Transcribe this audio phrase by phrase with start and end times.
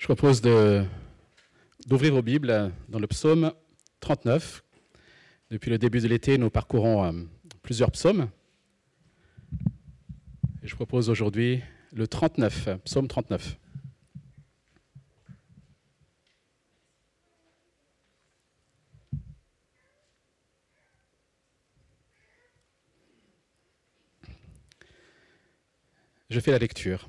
[0.00, 3.52] Je propose d'ouvrir vos Bibles dans le psaume
[4.00, 4.64] 39.
[5.50, 7.12] Depuis le début de l'été, nous parcourons euh,
[7.60, 8.30] plusieurs psaumes.
[10.62, 11.60] Et je propose aujourd'hui
[11.92, 13.58] le 39, psaume 39.
[26.30, 27.06] Je fais la lecture.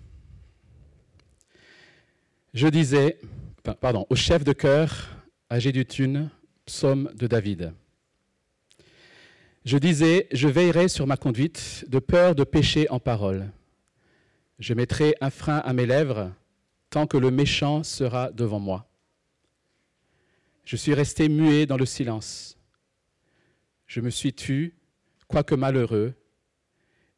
[2.54, 3.18] Je disais,
[3.80, 5.10] pardon, au chef de chœur,
[5.50, 6.30] à Gédutune,
[6.66, 7.74] psaume de David.
[9.64, 13.50] Je disais, je veillerai sur ma conduite, de peur de pécher en parole.
[14.60, 16.34] Je mettrai un frein à mes lèvres,
[16.90, 18.86] tant que le méchant sera devant moi.
[20.66, 22.58] Je suis resté muet dans le silence.
[23.88, 24.76] Je me suis tu,
[25.30, 26.16] quoique malheureux,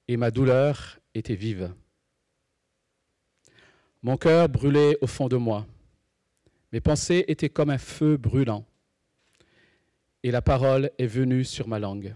[0.07, 1.73] et ma douleur était vive.
[4.03, 5.65] Mon cœur brûlait au fond de moi.
[6.73, 8.65] Mes pensées étaient comme un feu brûlant.
[10.23, 12.13] Et la parole est venue sur ma langue.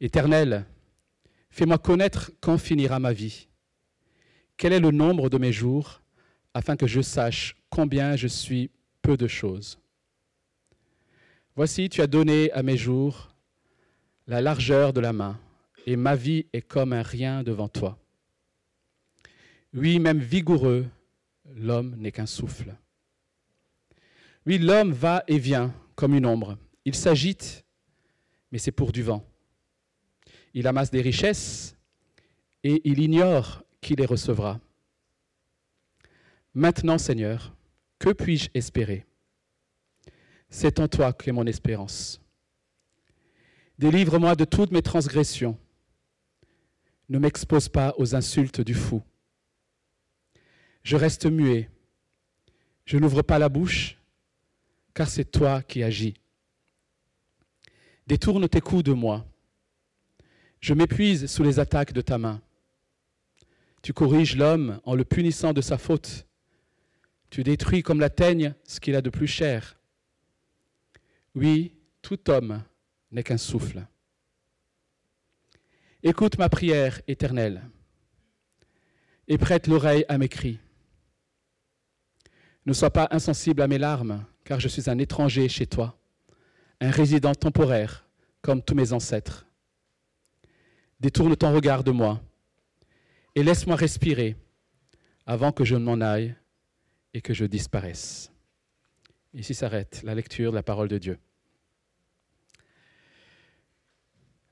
[0.00, 0.64] Éternel,
[1.50, 3.48] fais-moi connaître quand finira ma vie.
[4.56, 6.00] Quel est le nombre de mes jours,
[6.54, 8.70] afin que je sache combien je suis
[9.02, 9.78] peu de choses?
[11.54, 13.34] Voici, tu as donné à mes jours
[14.26, 15.38] la largeur de la main,
[15.86, 17.98] et ma vie est comme un rien devant toi.
[19.74, 20.86] Oui, même vigoureux,
[21.56, 22.76] l'homme n'est qu'un souffle.
[24.46, 26.56] Oui, l'homme va et vient comme une ombre.
[26.84, 27.64] Il s'agite,
[28.52, 29.26] mais c'est pour du vent.
[30.54, 31.76] Il amasse des richesses
[32.62, 34.60] et il ignore qui les recevra.
[36.54, 37.56] Maintenant, Seigneur,
[37.98, 39.04] que puis-je espérer?
[40.50, 42.20] C'est en toi qu'est mon espérance.
[43.80, 45.58] Délivre-moi de toutes mes transgressions.
[47.08, 49.02] Ne m'expose pas aux insultes du fou
[50.84, 51.70] je reste muet.
[52.84, 53.98] Je n'ouvre pas la bouche,
[54.92, 56.14] car c'est toi qui agis.
[58.06, 59.26] Détourne tes coups de moi.
[60.60, 62.40] Je m'épuise sous les attaques de ta main.
[63.82, 66.26] Tu corriges l'homme en le punissant de sa faute.
[67.30, 69.78] Tu détruis comme la teigne ce qu'il a de plus cher.
[71.34, 72.62] Oui, tout homme
[73.10, 73.86] n'est qu'un souffle.
[76.02, 77.62] Écoute ma prière éternelle
[79.26, 80.58] et prête l'oreille à mes cris.
[82.66, 85.98] Ne sois pas insensible à mes larmes, car je suis un étranger chez toi,
[86.80, 88.06] un résident temporaire,
[88.40, 89.46] comme tous mes ancêtres.
[91.00, 92.20] Détourne ton regard de moi
[93.34, 94.36] et laisse-moi respirer
[95.26, 96.34] avant que je ne m'en aille
[97.12, 98.30] et que je disparaisse.
[99.34, 101.18] Ici s'arrête la lecture de la parole de Dieu.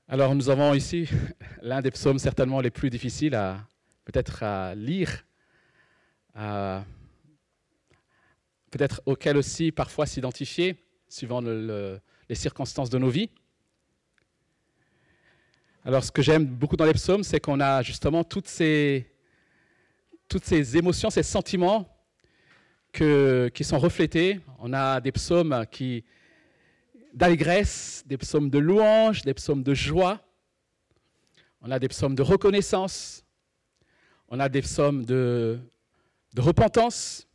[0.07, 1.09] Alors nous avons ici
[1.61, 3.65] l'un des psaumes certainement les plus difficiles à
[4.05, 5.25] peut-être à lire,
[8.73, 13.29] peut-être auxquels aussi parfois s'identifier, suivant les circonstances de nos vies.
[15.85, 19.11] Alors ce que j'aime beaucoup dans les psaumes, c'est qu'on a justement toutes ces,
[20.27, 21.87] toutes ces émotions, ces sentiments
[22.91, 24.39] qui sont reflétés.
[24.57, 26.03] On a des psaumes qui
[27.13, 30.19] d'allégresse, des psaumes de louange, des psaumes de joie.
[31.61, 33.23] On a des psaumes de reconnaissance.
[34.29, 35.59] On a des psaumes de,
[36.33, 37.27] de repentance.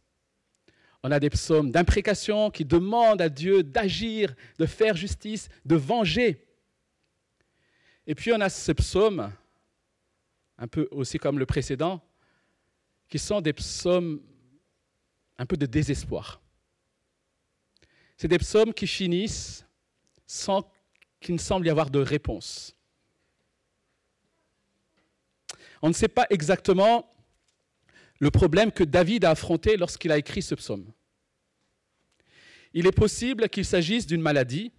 [1.09, 6.47] On a des psaumes d'imprécation qui demandent à Dieu d'agir, de faire justice, de venger.
[8.07, 9.33] Et puis on a ces psaumes,
[10.59, 12.03] un peu aussi comme le précédent,
[13.09, 14.21] qui sont des psaumes
[15.39, 16.43] un peu de désespoir.
[18.19, 19.65] C'est des psaumes qui finissent
[20.27, 20.71] sans
[21.21, 22.77] qu'il ne semble y avoir de réponse.
[25.81, 27.11] On ne sait pas exactement
[28.19, 30.93] le problème que David a affronté lorsqu'il a écrit ce psaume.
[32.75, 34.73] Il est possible qu'il s'agisse d'une maladie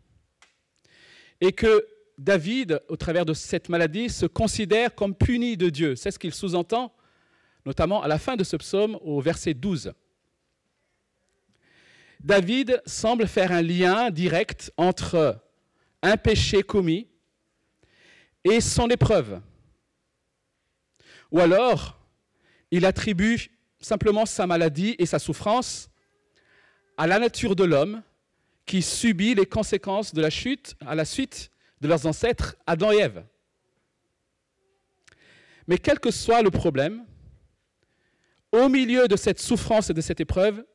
[1.42, 1.86] et que
[2.18, 5.96] David, au travers de cette maladie, se considère comme puni de Dieu.
[5.96, 6.94] C'est ce qu'il sous-entend,
[7.66, 9.94] notamment à la fin de ce psaume, au verset 12.
[12.20, 15.42] David semble faire un lien direct entre
[16.02, 17.08] un péché commis
[18.44, 19.42] et son épreuve.
[21.32, 21.98] Ou alors,
[22.72, 23.50] il attribue
[23.80, 25.90] simplement sa maladie et sa souffrance
[27.00, 28.04] à la nature de l'homme
[28.66, 31.50] qui subit les conséquences de la chute à la suite
[31.80, 33.26] de leurs ancêtres Adam et Ève.
[35.66, 37.06] Mais quel que soit le problème,
[38.52, 40.66] au milieu de cette souffrance et de cette épreuve,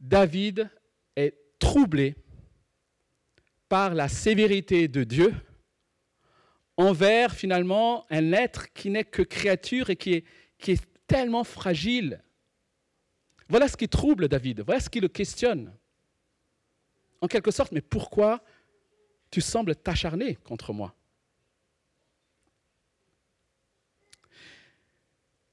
[0.00, 0.68] David
[1.14, 2.16] est troublé
[3.68, 5.32] par la sévérité de Dieu
[6.76, 10.24] envers finalement un être qui n'est que créature et qui est
[10.58, 12.22] qui est tellement fragile.
[13.48, 15.72] Voilà ce qui trouble David, voilà ce qui le questionne.
[17.20, 18.42] En quelque sorte, mais pourquoi
[19.30, 20.94] tu sembles t'acharner contre moi?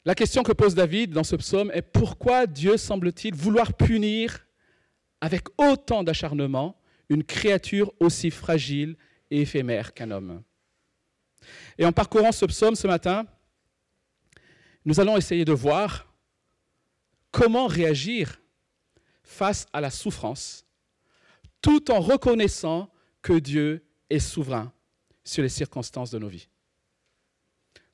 [0.06, 4.48] La question que pose David dans ce psaume est pourquoi Dieu semble-t-il vouloir punir
[5.22, 8.98] avec autant d'acharnement une créature aussi fragile
[9.30, 10.44] et éphémère qu'un homme?
[11.78, 13.28] Et en parcourant ce psaume ce matin,
[14.86, 16.09] nous allons essayer de voir
[17.32, 18.42] comment réagir
[19.24, 20.66] face à la souffrance,
[21.62, 22.92] tout en reconnaissant
[23.22, 24.74] que Dieu est souverain
[25.24, 26.48] sur les circonstances de nos vies.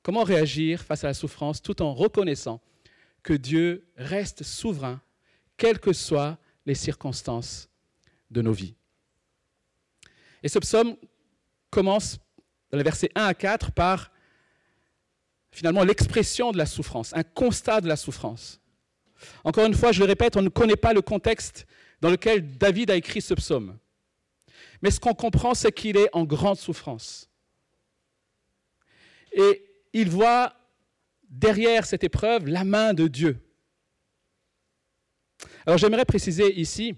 [0.02, 2.60] Comment réagir face à la souffrance tout en reconnaissant
[3.22, 5.00] que Dieu reste souverain,
[5.56, 7.68] quelles que soient les circonstances
[8.30, 8.74] de nos vies.
[10.42, 10.96] Et ce psaume
[11.70, 12.18] commence
[12.70, 14.12] dans les versets 1 à 4 par
[15.50, 18.60] finalement l'expression de la souffrance, un constat de la souffrance.
[19.44, 21.66] Encore une fois, je le répète, on ne connaît pas le contexte
[22.00, 23.78] dans lequel David a écrit ce psaume.
[24.82, 27.30] Mais ce qu'on comprend, c'est qu'il est en grande souffrance.
[29.32, 30.54] Et il voit
[31.28, 33.38] derrière cette épreuve la main de Dieu.
[35.66, 36.94] Alors j'aimerais préciser ici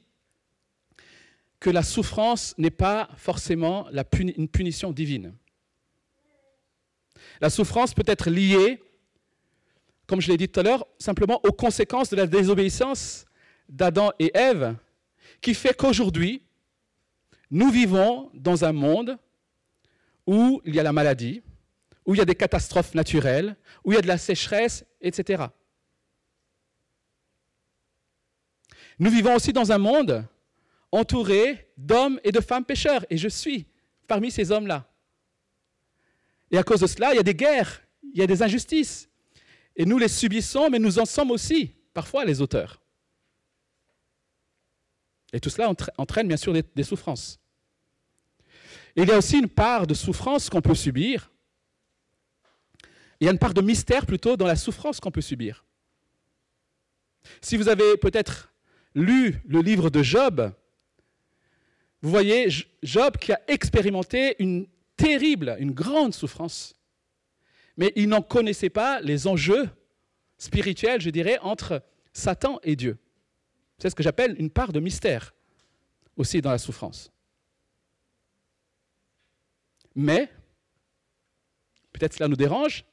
[1.60, 5.34] que la souffrance n'est pas forcément une punition divine.
[7.40, 8.80] La souffrance peut être liée,
[10.08, 13.26] comme je l'ai dit tout à l'heure, simplement aux conséquences de la désobéissance
[13.68, 14.74] d'Adam et Ève,
[15.42, 16.42] qui fait qu'aujourd'hui,
[17.50, 19.18] nous vivons dans un monde
[20.26, 21.42] où il y a la maladie,
[22.06, 25.44] où il y a des catastrophes naturelles, où il y a de la sécheresse, etc.
[28.98, 30.26] Nous vivons aussi dans un monde
[30.90, 33.66] entouré d'hommes et de femmes pécheurs, et je suis
[34.06, 34.90] parmi ces hommes-là.
[36.50, 37.82] Et à cause de cela, il y a des guerres,
[38.14, 39.07] il y a des injustices.
[39.78, 42.82] Et nous les subissons, mais nous en sommes aussi parfois les auteurs.
[45.32, 47.38] Et tout cela entraîne bien sûr des, souffrances.
[48.96, 51.30] il y a aussi une part de souffrance qu'on peut subir.
[53.20, 55.64] Il y a une part de mystère plutôt dans la souffrance qu'on peut subir.
[57.40, 58.52] Si vous avez peut-être
[58.94, 60.52] lu le livre de Job,
[62.00, 62.48] vous voyez
[62.82, 64.66] Job qui a expérimenté une
[64.96, 66.77] terrible, une grande souffrance.
[67.78, 69.70] Mais il n'en connaissait pas les enjeux
[70.36, 71.82] spirituels, je dirais, entre
[72.12, 72.98] Satan et Dieu.
[73.78, 75.32] C'est ce que j'appelle une part de mystère
[76.16, 77.12] aussi dans la souffrance.
[79.94, 80.28] Mais,
[81.92, 82.84] peut-être cela nous dérange,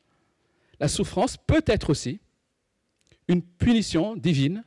[0.79, 2.19] la souffrance peut être aussi
[3.27, 4.63] une punition divine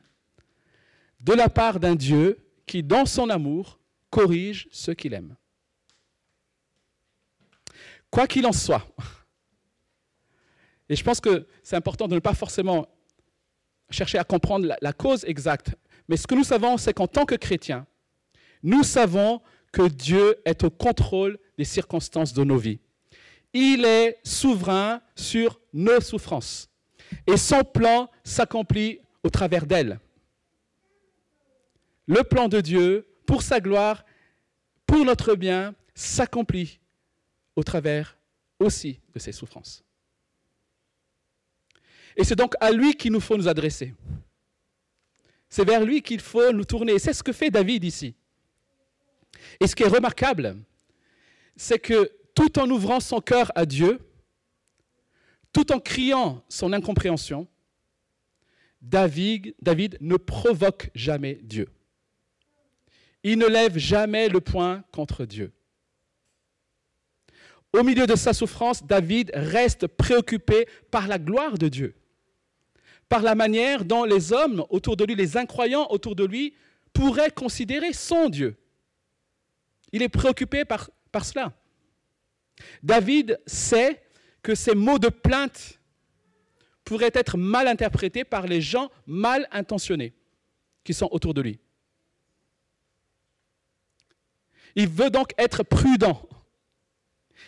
[1.21, 3.79] de la part d'un Dieu qui, dans son amour,
[4.09, 5.35] corrige ceux qu'il aime.
[8.09, 8.85] Quoi qu'il en soit,
[10.89, 12.87] et je pense que c'est important de ne pas forcément
[13.91, 15.75] chercher à comprendre la, cause exacte,
[16.07, 17.85] mais ce que nous savons, c'est qu'en tant que chrétiens,
[18.63, 19.41] nous savons
[19.71, 22.79] que Dieu est au contrôle des circonstances de nos vies.
[23.53, 26.69] Il est souverain sur nos souffrances.
[27.25, 29.99] Et son plan s'accomplit au travers d'elles.
[32.07, 34.05] Le plan de Dieu, pour sa gloire,
[34.85, 36.79] pour notre bien, s'accomplit
[37.55, 38.17] au travers
[38.59, 39.83] aussi de ses souffrances.
[42.19, 43.93] Et c'est donc à lui qu'il nous faut nous adresser.
[45.47, 46.99] C'est vers lui qu'il faut nous tourner.
[46.99, 48.13] C'est ce que fait David ici.
[49.61, 50.57] Et ce qui est remarquable,
[51.55, 53.99] c'est que tout en ouvrant son cœur à Dieu,
[55.53, 57.47] tout en criant son incompréhension,
[58.81, 61.69] David, David ne provoque jamais Dieu.
[63.23, 65.53] Il ne lève jamais le poing contre Dieu.
[67.71, 71.95] Au milieu de sa souffrance, David reste préoccupé par la gloire de Dieu,
[73.09, 76.53] par la manière dont les hommes autour de lui, les incroyants autour de lui,
[76.93, 78.55] pourraient considérer son Dieu.
[79.91, 80.89] Il est préoccupé par,
[81.23, 81.51] cela.
[82.83, 84.01] David sait
[84.43, 85.79] que ces mots de plainte
[86.83, 90.13] pourraient être mal interprétés par les gens mal intentionnés
[90.83, 91.59] qui sont autour de lui.
[94.75, 96.21] Il veut donc être prudent.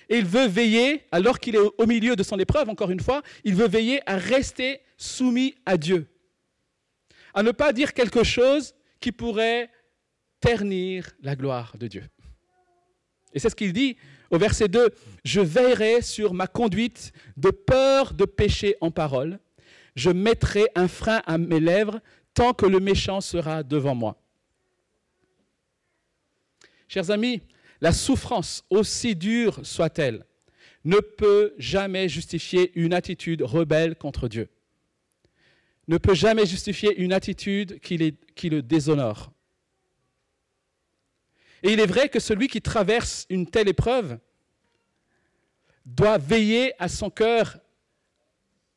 [0.09, 3.21] Et il veut veiller, alors qu'il est au milieu de son épreuve, encore une fois,
[3.43, 6.07] il veut veiller à rester soumis à Dieu.
[7.33, 9.69] À ne pas dire quelque chose qui pourrait
[10.39, 12.03] ternir la gloire de Dieu.
[13.33, 13.97] Et c'est ce qu'il dit
[14.29, 14.89] au verset 2,
[15.25, 19.39] je veillerai sur ma conduite de peur de pécher en parole.
[19.95, 21.99] Je mettrai un frein à mes lèvres
[22.33, 24.21] tant que le méchant sera devant moi.
[26.87, 27.41] Chers amis,
[27.81, 30.25] la souffrance, aussi dure soit-elle,
[30.85, 34.49] ne peut jamais justifier une attitude rebelle contre Dieu.
[35.91, 39.29] Ne peut jamais justifier une attitude qui, le déshonore.
[41.63, 44.17] Et il est vrai que celui qui traverse une telle épreuve
[45.85, 47.59] doit veiller à son cœur,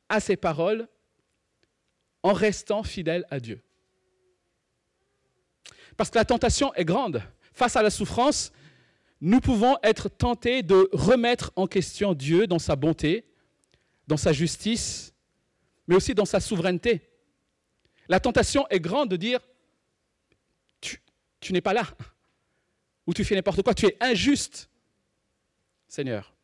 [0.09, 0.89] à ses paroles,
[2.25, 3.63] en restant fidèle à Dieu.
[5.97, 7.23] Parce que la tentation est grande.
[7.53, 8.51] Face à la souffrance,
[9.21, 13.25] nous pouvons être tentés de remettre en question Dieu dans sa bonté,
[14.09, 15.14] dans sa justice,
[15.87, 17.09] mais aussi dans sa souveraineté.
[18.09, 19.41] La tentation est grande de dire,
[21.41, 21.87] tu, n'es pas là,
[23.07, 24.71] ou tu fais n'importe quoi, tu es injuste,
[25.89, 26.35] Seigneur.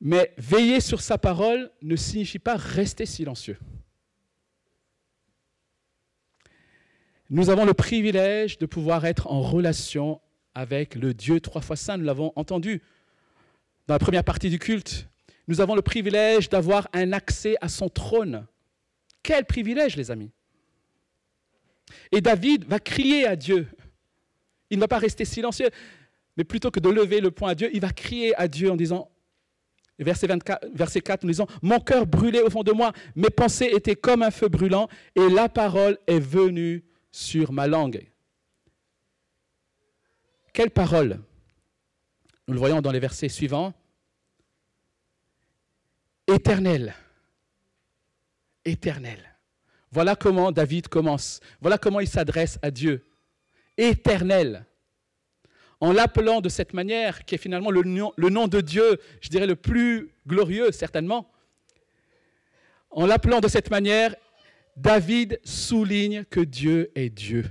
[0.00, 3.58] Mais veiller sur sa parole ne signifie pas rester silencieux.
[7.30, 10.20] Nous avons le privilège de pouvoir être en relation
[10.54, 11.96] avec le Dieu trois fois saint.
[11.96, 12.80] Nous l'avons entendu
[13.88, 15.08] dans la première partie du culte.
[15.48, 18.46] Nous avons le privilège d'avoir un accès à son trône.
[19.22, 20.30] Quel privilège, les amis.
[22.12, 23.66] Et David va crier à Dieu.
[24.68, 25.70] Il ne va pas rester silencieux,
[26.36, 28.76] mais plutôt que de lever le poing à Dieu, il va crier à Dieu en
[28.76, 29.10] disant,
[29.98, 33.70] verset, 24, verset 4, en disant, Mon cœur brûlait au fond de moi, mes pensées
[33.74, 38.06] étaient comme un feu brûlant, et la parole est venue sur ma langue.
[40.52, 41.20] Quelle parole?
[42.48, 43.74] Nous le voyons dans les versets suivants.
[46.28, 46.94] Éternel.
[48.64, 49.18] Éternel.
[49.90, 51.40] Voilà comment David commence.
[51.60, 53.06] Voilà comment il s'adresse à Dieu.
[53.78, 54.66] Éternel.
[55.80, 59.30] En l'appelant de cette manière, qui est finalement le nom, le nom de Dieu, je
[59.30, 61.30] dirais le plus glorieux certainement.
[62.90, 64.14] En l'appelant de cette manière,
[64.76, 67.50] David souligne que Dieu est Dieu.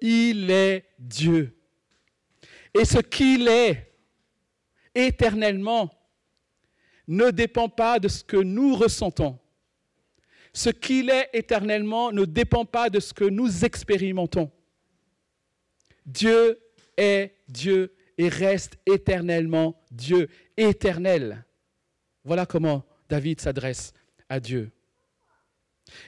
[0.00, 1.56] Il est Dieu.
[2.78, 3.92] Et ce qu'il est
[4.94, 5.97] éternellement
[7.08, 9.38] ne dépend pas de ce que nous ressentons.
[10.52, 14.50] Ce qu'il est éternellement ne dépend pas de ce que nous expérimentons.
[16.04, 16.60] Dieu
[16.96, 21.44] est Dieu et reste éternellement Dieu, éternel.
[22.24, 23.92] Voilà comment David s'adresse
[24.28, 24.70] à Dieu.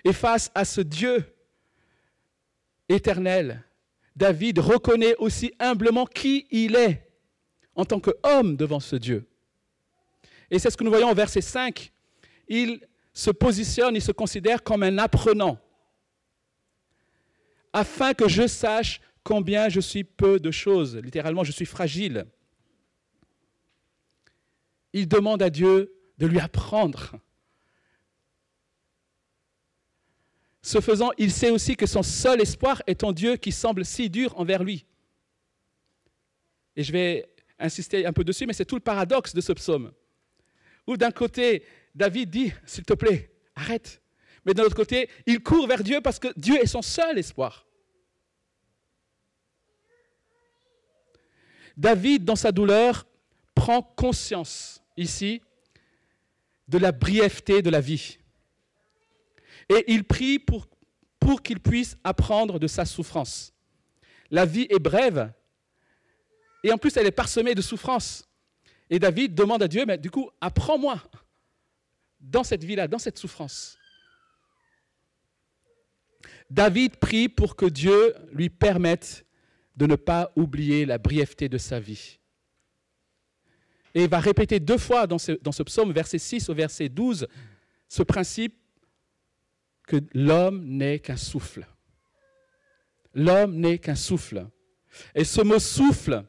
[0.04, 1.24] Et face à ce Dieu
[2.88, 3.64] éternel,
[4.16, 7.08] David reconnaît aussi humblement qui il est
[7.74, 9.26] en tant qu'homme devant ce Dieu.
[10.50, 11.92] Et c'est ce que nous voyons au verset 5.
[12.48, 12.80] Il
[13.12, 15.58] se positionne, il se considère comme un apprenant,
[17.72, 20.96] afin que je sache combien je suis peu de choses.
[20.96, 22.26] Littéralement, je suis fragile.
[24.92, 27.20] Il demande à Dieu de lui apprendre
[30.62, 34.10] Ce faisant, il sait aussi que son seul espoir est en Dieu qui semble si
[34.10, 34.84] dur envers lui.
[36.76, 37.28] Et je vais
[37.58, 39.92] insister un peu dessus, mais c'est tout le paradoxe de ce psaume.
[40.96, 44.02] D'un côté, David dit, s'il te plaît, arrête.
[44.44, 47.66] Mais d'un autre côté, il court vers Dieu parce que Dieu est son seul espoir.
[51.76, 53.06] David, dans sa douleur,
[53.54, 55.42] prend conscience ici
[56.68, 58.18] de la brièveté de la vie.
[59.68, 60.66] Et il prie pour,
[61.18, 63.52] pour qu'il puisse apprendre de sa souffrance.
[64.30, 65.32] La vie est brève,
[66.62, 68.29] et en plus elle est parsemée de souffrance.
[68.90, 71.00] Et David demande à Dieu, mais du coup, apprends-moi
[72.20, 73.78] dans cette vie-là, dans cette souffrance.
[76.50, 79.24] David prie pour que Dieu lui permette
[79.76, 82.18] de ne pas oublier la brièveté de sa vie.
[83.94, 86.88] Et il va répéter deux fois dans ce, dans ce psaume, verset 6 au verset
[86.88, 87.28] 12,
[87.88, 88.56] ce principe
[89.86, 91.66] que l'homme n'est qu'un souffle.
[93.14, 94.46] L'homme n'est qu'un souffle.
[95.14, 96.24] Et ce mot souffle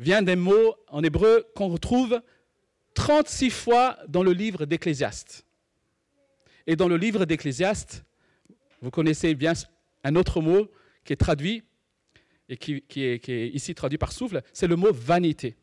[0.00, 2.20] vient des mots en hébreu qu'on retrouve
[2.94, 5.44] 36 fois dans le livre d'Ecclésiaste.
[6.66, 8.02] Et dans le livre d'Ecclésiaste,
[8.80, 9.52] vous connaissez bien
[10.02, 10.70] un autre mot
[11.04, 11.62] qui est traduit,
[12.48, 15.56] et qui est ici traduit par souffle, c'est le mot vanité.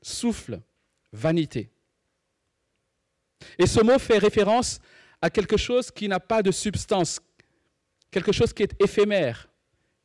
[0.00, 0.60] Souffle,
[1.12, 1.70] vanité.
[3.58, 4.80] Et ce mot fait référence
[5.20, 7.20] à quelque chose qui n'a pas de substance,
[8.10, 9.48] quelque chose qui est éphémère,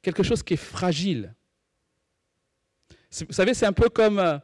[0.02, 1.34] quelque chose qui est fragile.
[3.22, 4.40] Vous savez, c'est un peu comme, euh,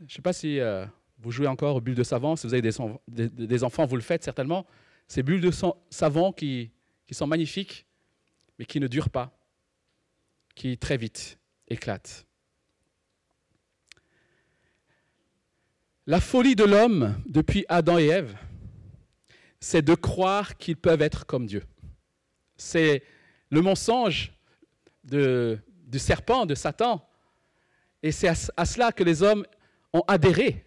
[0.00, 0.84] je ne sais pas si euh,
[1.20, 4.24] vous jouez encore aux bulles de savon, si vous avez des, enfants, vous le faites
[4.24, 4.66] certainement,
[5.06, 5.52] ces bulles de
[5.88, 6.72] savon qui,
[7.06, 7.86] qui sont magnifiques,
[8.58, 9.38] mais qui ne durent pas,
[10.56, 11.38] qui très vite
[11.68, 12.26] éclatent.
[16.08, 18.36] La folie de l'homme depuis Adam et Ève,
[19.60, 21.62] c'est de croire qu'ils peuvent être comme Dieu.
[22.56, 23.04] C'est
[23.50, 24.32] le mensonge
[25.04, 27.08] du serpent, de Satan.
[28.06, 29.44] Et c'est à, cela que les hommes
[29.92, 30.64] ont adhéré,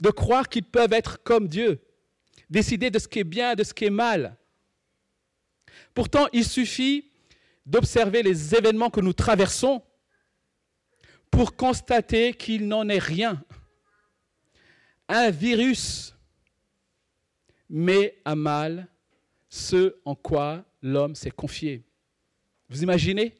[0.00, 1.78] de croire qu'ils peuvent être comme Dieu,
[2.48, 4.38] décider de ce qui est bien, de ce qui est mal.
[5.92, 7.10] Pourtant, il suffit
[7.66, 9.82] d'observer les événements que nous traversons
[11.30, 13.44] pour constater qu'il n'en est rien.
[15.08, 16.14] Un virus
[17.68, 18.88] met à mal
[19.50, 21.84] ce en quoi l'homme s'est confié.
[22.70, 23.34] Vous imaginez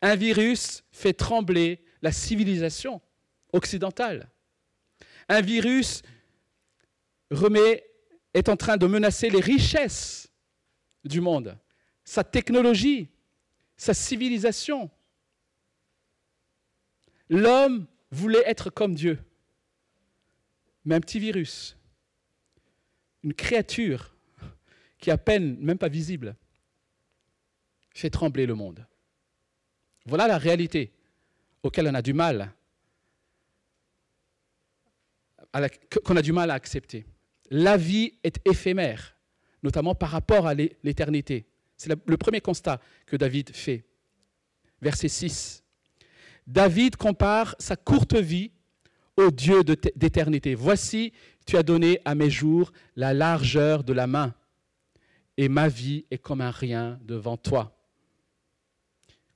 [0.00, 3.00] Un virus fait trembler la civilisation
[3.52, 4.30] occidentale.
[5.28, 6.02] Un virus
[8.34, 10.30] est en train de menacer les richesses
[11.04, 11.58] du monde,
[12.04, 13.10] sa technologie,
[13.76, 14.90] sa civilisation.
[17.28, 19.18] L'homme voulait être comme Dieu.
[20.84, 21.76] Mais un petit virus,
[23.22, 24.16] une créature
[24.98, 26.34] qui est à peine, même pas visible,
[27.94, 28.87] fait trembler le monde.
[30.08, 30.90] Voilà la réalité
[31.62, 32.50] auquel on a du mal,
[36.04, 37.04] qu'on a du mal à accepter.
[37.50, 39.16] La vie est éphémère,
[39.62, 41.46] notamment par rapport à l'éternité.
[41.76, 43.84] C'est le premier constat que David fait.
[44.80, 45.62] Verset 6.
[46.46, 48.50] David compare sa courte vie
[49.16, 50.54] au Dieu d'éternité.
[50.54, 51.12] Voici,
[51.44, 54.34] tu as donné à mes jours la largeur de la main,
[55.36, 57.77] et ma vie est comme un rien devant toi.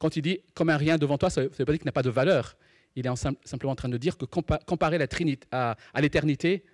[0.02, 1.92] Quand il dit comme un rien devant toi, ça ne veut pas dire qu'il n'a
[1.92, 2.56] pas de valeur.
[2.96, 6.64] Il est simplement en train de dire que comparer la Trinité à, l'éternité,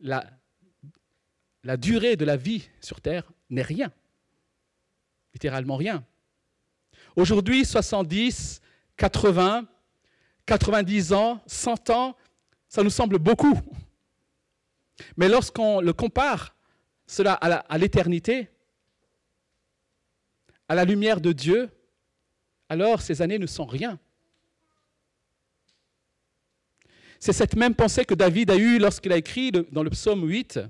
[0.00, 0.24] la,
[1.64, 3.92] la durée de la vie sur Terre n'est rien.
[5.34, 6.02] Littéralement rien.
[7.14, 8.62] Aujourd'hui, 70,
[8.96, 9.68] 80,
[10.46, 12.16] 90 ans, 100 ans,
[12.68, 13.60] ça nous semble beaucoup.
[15.18, 16.56] Mais lorsqu'on le compare,
[17.06, 18.48] cela à l'éternité,
[20.70, 21.70] à la lumière de Dieu,
[22.68, 23.98] alors ces années ne sont rien.
[27.18, 30.60] C'est cette même pensée que David a eue lorsqu'il a écrit dans le psaume 8,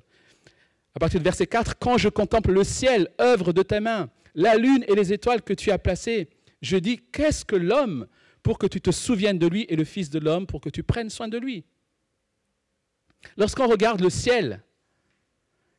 [0.94, 4.56] à partir du verset 4, Quand je contemple le ciel, œuvre de tes mains, la
[4.56, 6.28] lune et les étoiles que tu as placées,
[6.62, 8.06] je dis, qu'est-ce que l'homme
[8.42, 10.82] pour que tu te souviennes de lui et le Fils de l'homme pour que tu
[10.82, 11.64] prennes soin de lui?
[13.36, 14.62] Lorsqu'on regarde le ciel,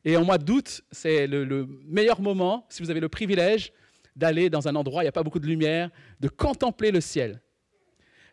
[0.04, 3.72] et en mois d'août, c'est le, le, meilleur moment, si vous avez le privilège,
[4.18, 7.00] d'aller dans un endroit où il n'y a pas beaucoup de lumière, de contempler le
[7.00, 7.40] ciel.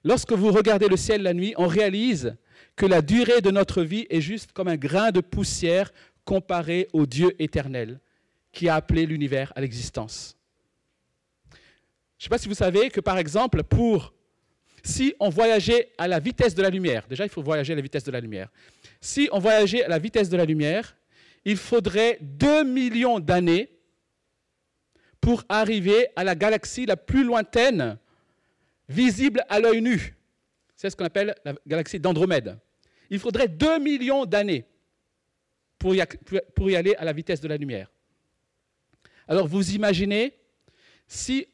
[0.04, 2.36] Lorsque vous regardez le ciel la nuit, on réalise
[2.76, 5.92] que la durée de notre vie est juste comme un grain de poussière
[6.26, 8.00] comparé au Dieu éternel
[8.52, 10.36] qui a appelé l'univers à l'existence.
[11.52, 14.14] Je ne sais pas si vous savez que, par exemple, pour
[14.84, 17.82] si on voyageait à la vitesse de la lumière, déjà il faut voyager à la
[17.82, 18.50] vitesse de la lumière,
[19.02, 20.96] si on voyageait à la vitesse de la lumière,
[21.44, 23.75] il faudrait 2 millions d'années
[25.26, 27.98] pour arriver à la galaxie la plus lointaine,
[28.88, 30.16] visible à l'œil nu.
[30.76, 32.60] C'est ce qu'on appelle la galaxie d'Andromède.
[33.10, 34.66] Il faudrait 2 millions d'années
[35.80, 37.92] pour, y aller à la vitesse de la lumière.
[39.28, 40.38] Alors vous imaginez
[41.08, 41.48] si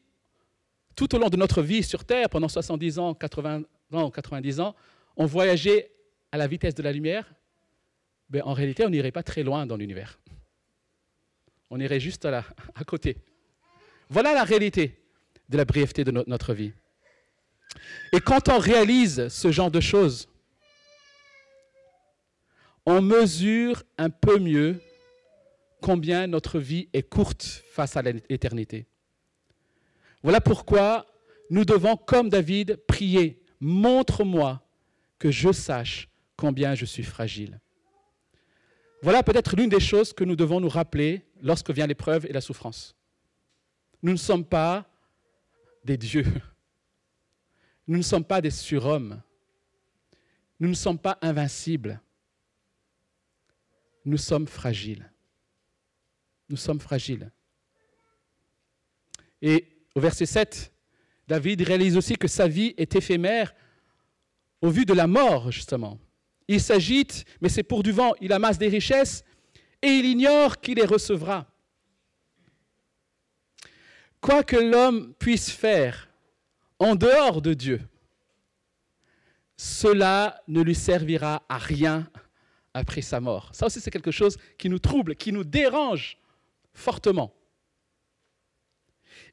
[0.94, 4.76] tout au long de notre vie sur Terre, pendant 70 ans, 80 ans, 90 ans,
[5.16, 5.94] on voyageait
[6.34, 7.34] à la vitesse de la lumière,
[8.30, 10.20] ben en réalité, on n'irait pas très loin dans l'univers.
[11.70, 12.44] On irait juste à,
[12.76, 13.16] à côté.
[14.12, 15.00] Voilà la réalité
[15.48, 16.74] de la brièveté de notre vie.
[18.12, 20.28] Et quand on réalise ce genre de choses,
[22.86, 24.82] on mesure un peu mieux
[25.82, 28.86] combien notre vie est courte face à l'éternité.
[30.24, 31.06] Voilà pourquoi
[31.50, 34.62] nous devons, comme David, prier, montre-moi
[35.20, 37.62] que je sache combien je suis fragile.
[39.04, 42.42] Voilà peut-être l'une des choses que nous devons nous rappeler lorsque vient l'épreuve et la
[42.42, 42.98] souffrance.
[44.02, 44.88] Nous ne sommes pas
[45.84, 46.26] des dieux.
[47.88, 49.22] Nous ne sommes pas des surhommes.
[50.60, 52.00] Nous ne sommes pas invincibles.
[54.06, 55.12] Nous sommes fragiles.
[56.50, 57.32] Nous sommes fragiles.
[59.42, 60.72] Et au verset 7,
[61.28, 63.54] David réalise aussi que sa vie est éphémère
[64.62, 66.00] au vu de la mort, justement.
[66.48, 68.14] Il s'agite, mais c'est pour du vent.
[68.22, 69.24] Il amasse des richesses
[69.82, 71.51] et il ignore qui les recevra.
[74.22, 76.10] Quoi que l'homme puisse faire
[76.78, 77.82] en dehors de Dieu,
[79.58, 82.10] cela ne lui servira à rien
[82.74, 83.50] après sa mort.
[83.54, 86.18] Ça aussi, c'est quelque chose qui nous trouble, qui nous dérange
[86.74, 87.34] fortement.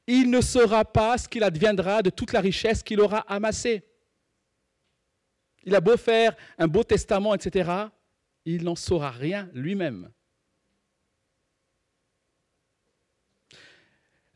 [0.07, 3.83] Il ne saura pas ce qu'il adviendra de toute la richesse qu'il aura amassée.
[5.63, 7.69] Il a beau faire un beau testament, etc.,
[8.45, 10.11] il n'en saura rien lui-même.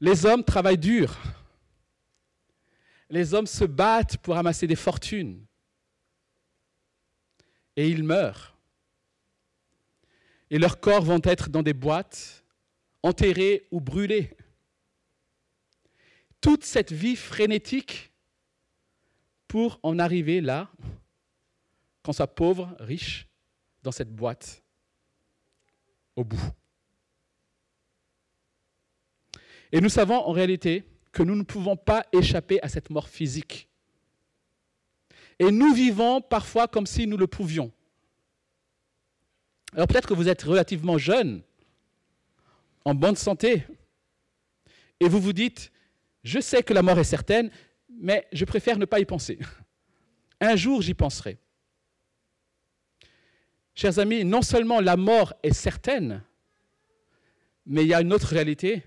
[0.03, 1.17] Les hommes travaillent dur.
[3.09, 5.45] Les hommes se battent pour amasser des fortunes.
[7.77, 8.57] et ils meurent.
[10.49, 12.43] Et leurs corps vont être dans des boîtes,
[13.01, 14.35] enterrés ou brûlés.
[16.41, 18.11] Toute cette vie frénétique
[19.47, 20.69] pour en arriver là,
[22.03, 23.29] qu'on soit pauvre, riche,
[23.81, 24.61] dans cette boîte,
[26.17, 26.53] au bout.
[29.73, 33.67] Et nous savons en réalité que nous ne pouvons pas échapper à cette mort physique.
[35.39, 37.71] Et nous vivons parfois comme si nous le pouvions.
[39.73, 41.41] Alors peut-être que vous êtes relativement jeune,
[42.85, 43.65] en bonne santé,
[44.99, 45.71] et vous vous dites,
[46.23, 47.49] je sais que la mort est certaine,
[47.89, 49.39] mais je préfère ne pas y penser.
[50.39, 51.39] Un jour, j'y penserai.
[53.73, 56.23] Chers amis, non seulement la mort est certaine,
[57.65, 58.83] mais il y a une autre réalité,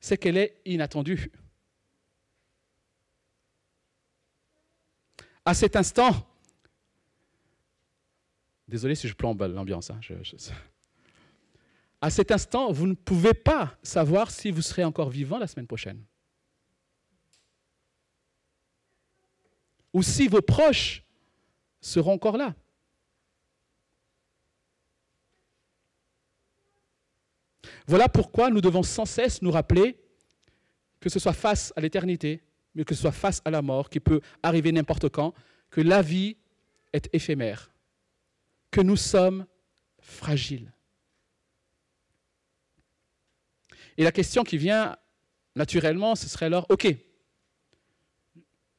[0.00, 1.30] c'est qu'elle est inattendue.
[5.44, 6.26] À cet instant,
[8.66, 10.00] désolé si je plombe l'ambiance, hein,
[12.00, 15.66] à cet instant, vous ne pouvez pas savoir si vous serez encore vivant la semaine
[15.66, 16.04] prochaine.
[19.92, 21.02] Ou si vos proches
[21.80, 22.54] seront encore là.
[27.88, 29.98] Voilà pourquoi nous devons sans cesse nous rappeler,
[31.00, 32.42] que ce soit face à l'éternité,
[32.74, 35.32] mais que ce soit face à la mort, qui peut arriver n'importe quand,
[35.70, 36.36] que la vie
[36.92, 37.72] est éphémère,
[38.70, 39.46] que nous sommes
[40.00, 40.70] fragiles.
[43.96, 44.94] Et la question qui vient
[45.56, 46.94] naturellement, ce serait alors, OK,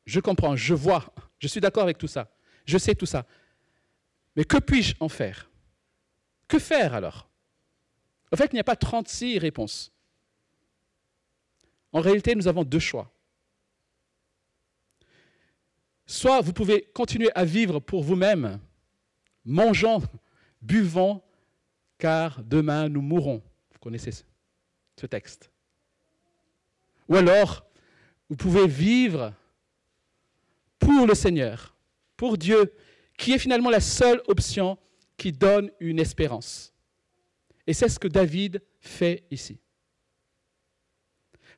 [0.06, 2.32] je comprends, je vois, je suis d'accord avec tout ça,
[2.63, 3.26] je sais tout ça,
[4.36, 5.50] mais que puis-je en faire?
[6.48, 7.29] Que faire alors?
[8.32, 9.92] En fait, il n'y a pas 36 réponses.
[11.92, 13.12] En réalité, nous avons deux choix.
[16.06, 18.60] Soit vous pouvez continuer à vivre pour vous-même,
[19.46, 20.02] mangeant,
[20.62, 21.24] buvant,
[21.98, 23.42] car demain nous mourrons.
[23.72, 24.12] Vous connaissez
[24.96, 25.52] ce texte.
[27.08, 27.65] Ou alors,
[28.30, 29.34] vous pouvez vivre
[30.78, 31.76] pour le Seigneur,
[32.15, 32.74] pour Dieu,
[33.18, 34.78] qui est finalement la seule option
[35.18, 36.68] qui donne une espérance.
[37.69, 39.60] Et c'est ce que David fait ici.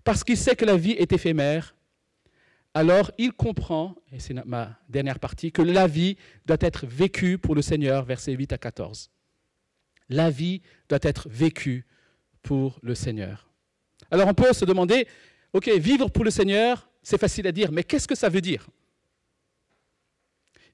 [0.03, 1.73] Parce qu'il sait que la vie est éphémère,
[2.73, 7.55] alors il comprend, et c'est ma dernière partie, que la vie doit être vécue pour
[7.55, 9.09] le Seigneur, versets 8 à 14.
[10.09, 11.87] La vie doit être vécue
[12.41, 13.49] pour le Seigneur.
[14.11, 15.07] Alors on peut se demander,
[15.53, 18.67] ok, vivre pour le Seigneur, c'est facile à dire, mais qu'est-ce que ça veut dire?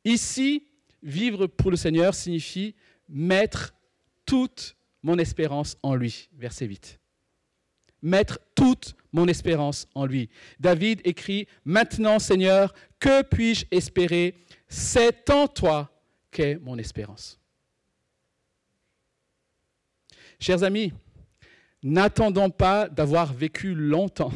[0.03, 0.65] Ici,
[1.03, 2.73] vivre pour le Seigneur signifie
[3.07, 3.75] mettre
[4.25, 6.29] toute mon espérance en lui.
[6.33, 6.99] Verset 8.
[8.01, 10.29] Mettre toute mon espérance en lui.
[10.59, 14.35] David écrit, Maintenant Seigneur, que puis-je espérer?
[14.67, 15.91] C'est en toi
[16.29, 17.39] qu'est mon espérance.
[20.39, 20.93] Chers amis,
[21.81, 24.33] n'attendons pas d'avoir vécu longtemps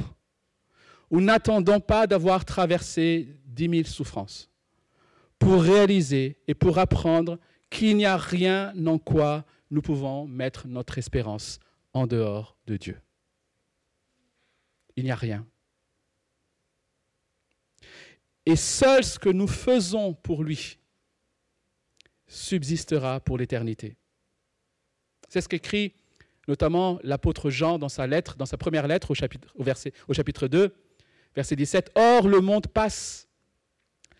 [1.11, 4.49] ou n'attendons pas d'avoir traversé dix mille souffrances
[5.37, 7.37] pour réaliser et pour apprendre
[7.69, 11.59] qu'il n'y a rien en quoi nous pouvons mettre notre espérance
[11.93, 13.01] en dehors de Dieu.
[14.95, 15.47] Il n'y a rien.
[18.45, 20.77] Et seul ce que nous faisons pour lui
[22.27, 23.95] subsistera pour l'éternité.
[25.29, 25.93] C'est ce qu'écrit
[26.47, 30.13] notamment l'apôtre Jean dans sa lettre, dans sa première lettre au chapitre, au, verset, au
[30.13, 30.75] chapitre 2,
[31.35, 31.91] verset 17.
[31.95, 33.29] Or, le monde passe,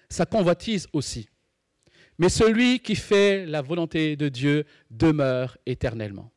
[0.10, 1.30] sa convoitise aussi.
[2.22, 6.32] Mais celui qui fait la volonté de Dieu demeure éternellement.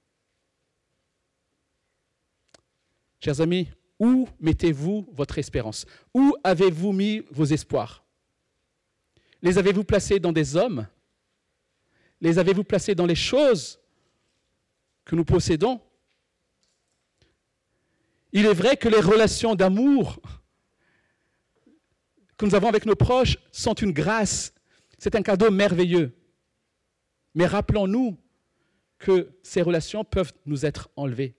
[3.20, 3.68] Chers amis,
[3.98, 5.84] où mettez-vous votre espérance?
[6.14, 8.02] Où avez-vous mis vos espoirs?
[9.42, 10.86] Les avez-vous placés dans des hommes?
[12.22, 13.78] Les avez-vous placés dans les choses
[15.04, 15.82] que nous possédons?
[18.32, 20.18] Il est vrai que les relations d'amour
[22.38, 24.54] que nous avons avec nos proches sont une grâce
[25.04, 26.16] c'est un cadeau merveilleux.
[27.34, 28.16] Mais rappelons-nous
[28.96, 31.34] que ces relations peuvent nous être enlevées.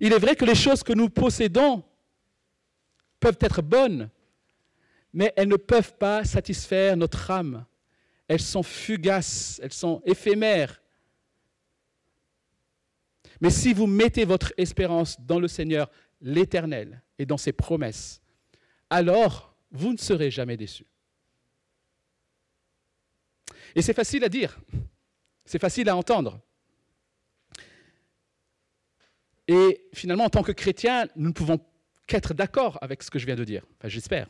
[0.00, 1.84] Il est vrai que les choses que nous possédons
[3.20, 4.10] peuvent être bonnes,
[5.12, 7.64] mais elles ne peuvent pas satisfaire notre âme.
[8.26, 10.82] Elles sont fugaces, elles sont éphémères.
[13.40, 18.20] Mais si vous mettez votre espérance dans le Seigneur, l'Éternel, et dans ses promesses,
[18.90, 20.86] alors vous ne serez jamais déçus.
[23.74, 24.58] Et c'est facile à dire,
[25.44, 26.40] c'est facile à entendre.
[29.46, 31.58] Et finalement, en tant que chrétien, nous ne pouvons
[32.06, 33.64] qu'être d'accord avec ce que je viens de dire.
[33.78, 34.28] Enfin, j'espère.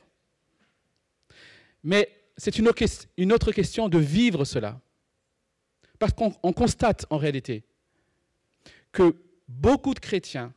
[1.83, 2.70] Mais c'est une,
[3.16, 4.81] une autre question de vivre cela.
[5.98, 7.64] Parce qu'on constate en réalité
[8.92, 9.16] que
[9.48, 10.55] beaucoup de chrétiens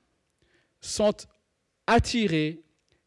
[0.79, 1.15] sont
[1.87, 2.63] attirés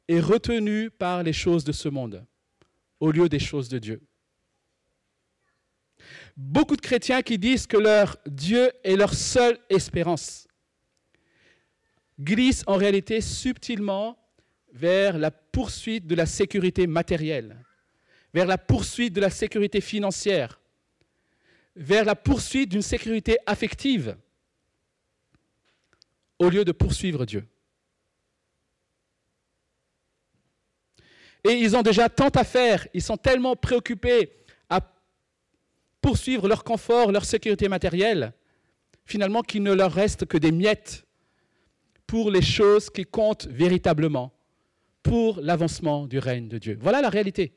[0.09, 2.25] et retenus par les choses de ce monde
[3.01, 4.01] au lieu des choses de Dieu.
[6.37, 10.49] Beaucoup de chrétiens qui disent que leur Dieu est leur seule espérance
[12.21, 14.19] glissent en réalité subtilement
[14.73, 17.57] vers la poursuite de la sécurité matérielle,
[18.33, 20.61] vers la poursuite de la sécurité financière,
[21.77, 24.17] vers la poursuite d'une sécurité affective,
[26.39, 27.47] au lieu de poursuivre Dieu.
[31.45, 34.33] Et ils ont déjà tant à faire, ils sont tellement préoccupés
[34.71, 34.81] à
[36.01, 38.33] poursuivre leur confort, leur sécurité matérielle,
[39.05, 41.05] finalement qu'il ne leur reste que des miettes
[42.07, 44.33] pour les choses qui comptent véritablement,
[45.03, 46.79] pour l'avancement du règne de Dieu.
[46.81, 47.53] Voilà la réalité.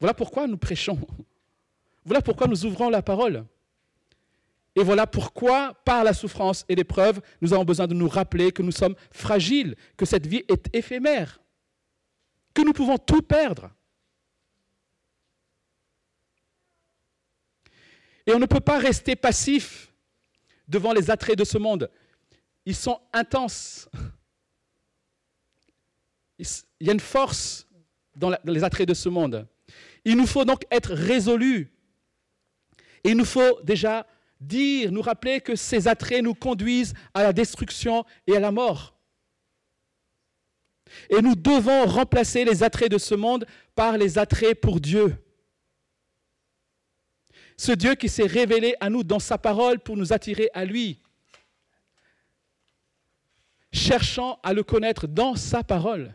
[0.00, 0.98] Voilà pourquoi nous prêchons.
[2.04, 3.44] Voilà pourquoi nous ouvrons la parole.
[4.74, 8.62] Et voilà pourquoi, par la souffrance et l'épreuve, nous avons besoin de nous rappeler que
[8.62, 11.42] nous sommes fragiles, que cette vie est éphémère
[12.54, 13.70] que nous pouvons tout perdre.
[18.26, 19.92] Et on ne peut pas rester passif
[20.68, 21.90] devant les attraits de ce monde.
[22.64, 23.88] Ils sont intenses.
[26.38, 26.46] Il
[26.86, 27.66] y a une force
[28.14, 29.48] dans les attraits de ce monde.
[30.04, 31.72] Il nous faut donc être résolus.
[33.04, 34.06] Et il nous faut déjà
[34.40, 38.91] dire, nous rappeler que ces attraits nous conduisent à la destruction et à la mort.
[41.10, 45.16] Et nous devons remplacer les attraits de ce monde par les attraits pour Dieu.
[47.56, 51.00] Ce Dieu qui s'est révélé à nous dans sa parole pour nous attirer à lui.
[53.72, 56.14] Cherchant à le connaître dans sa parole.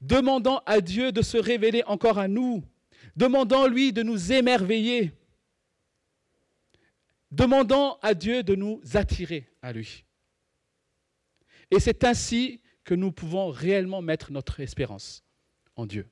[0.00, 2.64] Demandant à Dieu de se révéler encore à nous.
[3.16, 5.12] Demandant lui de nous émerveiller.
[7.30, 10.04] Demandant à Dieu de nous attirer à lui.
[11.70, 15.24] Et c'est ainsi que nous pouvons réellement mettre notre espérance
[15.76, 16.08] en Dieu.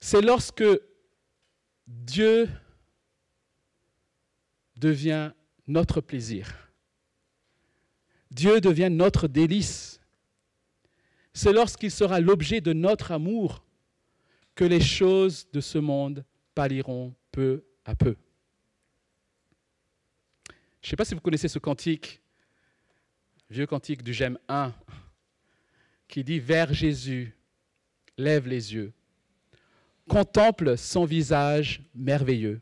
[0.00, 0.64] C'est lorsque
[1.86, 2.48] Dieu
[4.76, 5.32] devient
[5.66, 6.70] notre plaisir.
[8.30, 10.00] Dieu devient notre délice.
[11.32, 13.64] C'est lorsqu'il sera l'objet de notre amour
[14.54, 18.16] que les choses de ce monde pâliront peu à peu.
[20.80, 22.20] Je ne sais pas si vous connaissez ce cantique
[23.50, 24.74] vieux cantique du J'aime 1,
[26.08, 27.34] qui dit Vers Jésus,
[28.18, 28.92] lève les yeux,
[30.08, 32.60] contemple son visage merveilleux,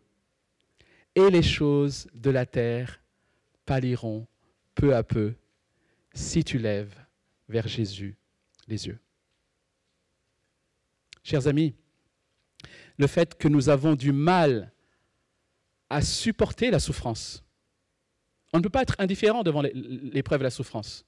[1.14, 3.00] et les choses de la terre
[3.64, 4.26] pâliront
[4.74, 5.34] peu à peu
[6.12, 6.94] si tu lèves
[7.48, 8.16] vers Jésus
[8.66, 8.98] les yeux.
[11.22, 11.74] Chers amis,
[12.98, 14.72] le fait que nous avons du mal
[15.88, 17.44] à supporter la souffrance,
[18.54, 21.04] on ne peut pas être indifférent devant l'épreuve et la souffrance.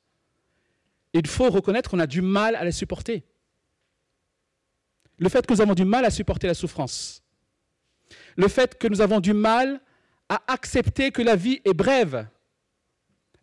[1.12, 3.22] Il faut reconnaître qu'on a du mal à la supporter.
[5.18, 7.22] Le fait que nous avons du mal à supporter la souffrance.
[8.34, 9.80] Le fait que nous avons du mal
[10.28, 12.26] à accepter que la vie est brève.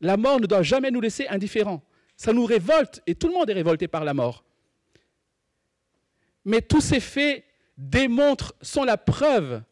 [0.01, 1.81] La mort ne doit jamais nous laisser indifférents.
[2.17, 4.43] Ça nous révolte et tout le monde est révolté par la mort.
[6.43, 7.45] Mais tous ces faits
[7.77, 9.63] démontrent, sont la preuve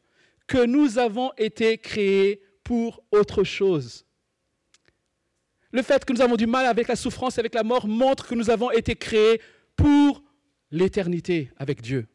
[0.47, 4.05] que nous avons été créés pour autre chose.
[5.71, 8.35] Le fait que nous avons du mal avec la souffrance, avec la mort, montre que
[8.35, 9.41] nous avons été créés
[9.75, 10.23] pour
[10.69, 12.07] l'éternité avec Dieu.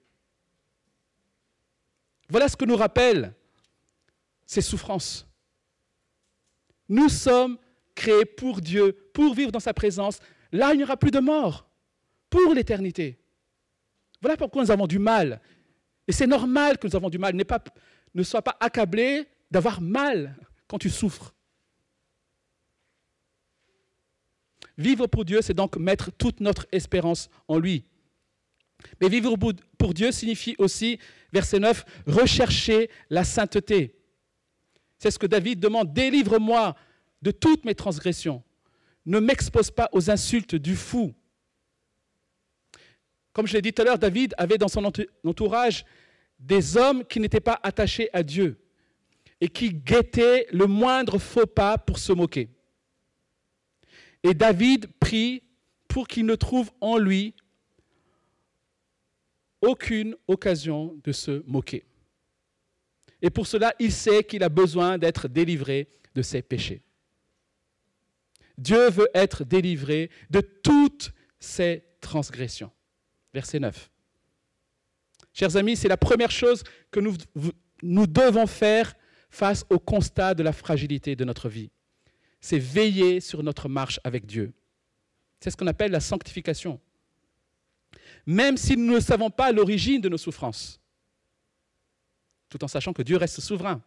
[2.28, 3.34] Voilà ce que nous rappellent
[4.44, 5.26] ces souffrances.
[6.88, 7.58] Nous sommes
[7.94, 10.18] créés pour Dieu, pour vivre dans sa présence.
[10.52, 11.68] Là, il n'y aura plus de mort,
[12.30, 13.18] pour l'éternité.
[14.20, 15.40] Voilà pourquoi nous avons du mal.
[16.06, 17.34] Et c'est normal que nous avons du mal.
[18.14, 20.36] ne sois pas accablé d'avoir mal
[20.68, 21.34] quand tu souffres.
[24.78, 27.84] Vivre pour Dieu, c'est donc mettre toute notre espérance en lui.
[29.00, 29.36] Mais vivre
[29.78, 30.98] pour Dieu signifie aussi,
[31.32, 33.94] verset 9, rechercher la sainteté.
[34.98, 36.76] C'est ce que David demande, délivre-moi
[37.22, 38.42] de toutes mes transgressions.
[39.06, 41.14] Ne m'expose pas aux insultes du fou.
[43.32, 44.90] Comme je l'ai dit tout à l'heure, David avait dans son
[45.24, 45.84] entourage
[46.38, 48.58] des hommes qui n'étaient pas attachés à Dieu
[49.40, 52.48] et qui guettaient le moindre faux pas pour se moquer.
[54.26, 55.44] Et David prie
[55.86, 57.32] pour qu'il ne trouve en lui
[59.60, 61.86] aucune occasion de se moquer.
[63.22, 66.82] Et pour cela, il sait qu'il a besoin d'être délivré de ses péchés.
[68.58, 72.72] Dieu veut être délivré de toutes ses transgressions.
[73.32, 73.90] Verset 9.
[75.32, 77.14] Chers amis, c'est la première chose que nous,
[77.80, 78.92] nous devons faire
[79.30, 81.70] face au constat de la fragilité de notre vie.
[82.46, 84.52] C'est veiller sur notre marche avec Dieu.
[85.40, 86.80] C'est ce qu'on appelle la sanctification.
[88.24, 90.80] Même si nous ne savons pas l'origine de nos souffrances,
[92.48, 93.82] tout en sachant que Dieu reste souverain,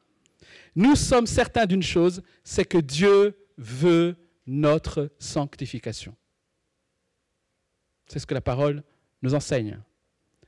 [0.76, 6.14] nous sommes certains d'une chose, c'est que Dieu veut notre sanctification.
[8.08, 8.84] C'est ce que la parole
[9.22, 9.80] nous enseigne.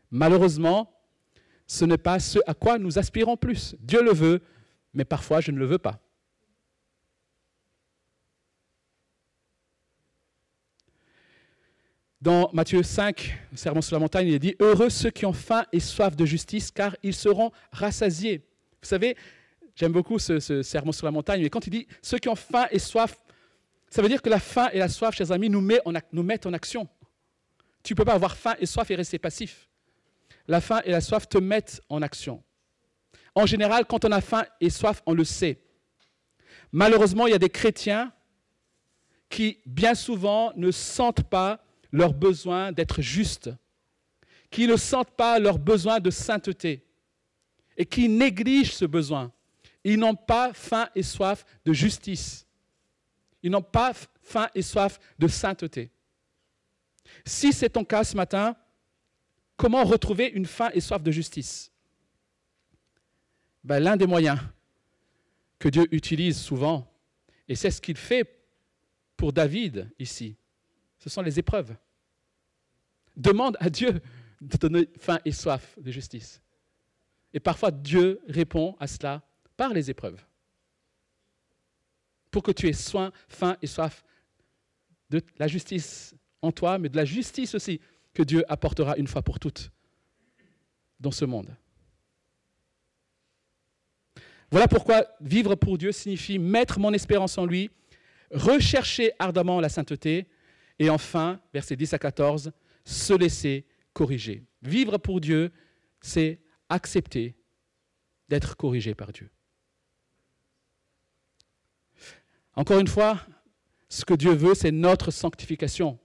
[0.09, 1.01] Malheureusement,
[1.65, 3.73] ce n'est pas ce à quoi nous aspirons plus.
[3.79, 4.41] Dieu le veut,
[4.93, 6.01] mais parfois je ne le veux pas.
[12.21, 15.33] Dans Matthieu 5, le Sermon sur la montagne, il est dit Heureux ceux qui ont
[15.33, 18.45] faim et soif de justice, car ils seront rassasiés.
[18.81, 19.17] Vous savez,
[19.75, 22.67] j'aime beaucoup ce, Sermon sur la montagne, mais quand il dit Ceux qui ont faim
[22.69, 23.17] et soif,
[23.89, 25.67] ça veut dire que la faim et la soif, chers amis, nous,
[26.11, 26.87] nous mettent en action.
[27.83, 29.67] Tu ne peux pas avoir faim et soif et rester passif
[30.47, 32.43] la faim et la soif te mettent en action.
[33.35, 35.61] En général, quand on a faim et soif, on le sait.
[36.71, 38.11] Malheureusement, il y a des chrétiens
[39.29, 43.49] qui, bien souvent, ne sentent pas leur besoin d'être justes,
[44.49, 46.85] qui ne sentent pas leur besoin de sainteté
[47.77, 49.31] et qui négligent ce besoin.
[49.83, 52.45] Ils n'ont pas faim et soif de justice.
[53.41, 55.89] Ils n'ont pas faim et soif de sainteté.
[57.25, 58.55] Si c'est ton cas ce matin,
[59.61, 61.71] Comment retrouver une faim et soif de justice?
[63.63, 64.39] Ben, L'un des moyens
[65.59, 66.91] que Dieu utilise souvent,
[67.47, 68.25] et c'est ce qu'il fait
[69.15, 70.35] pour David ici,
[71.01, 71.75] ce sont les épreuves.
[73.17, 73.99] Demande à Dieu
[74.39, 76.41] de donner faim et soif de justice.
[77.33, 79.23] Et parfois Dieu répond à cela
[79.57, 80.23] par les épreuves.
[82.29, 84.03] Pour que tu aies soin, faim et soif
[85.09, 87.81] de la justice en toi, mais de la justice aussi
[88.13, 89.71] que Dieu apportera une fois pour toutes
[90.99, 91.49] dans ce monde.
[94.51, 97.71] Voilà pourquoi vivre pour Dieu signifie mettre mon espérance en lui,
[98.31, 100.27] rechercher ardemment la sainteté
[100.81, 102.51] et enfin, versets 10 à 14,
[102.85, 104.43] se laisser corriger.
[104.63, 105.51] Vivre pour Dieu,
[106.01, 106.39] c'est
[106.69, 107.35] accepter
[108.27, 109.29] d'être corrigé par Dieu.
[112.55, 113.21] Encore une fois,
[113.89, 115.99] ce que Dieu veut, c'est notre sanctification.